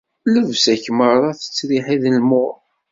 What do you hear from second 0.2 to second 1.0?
Llebsa-k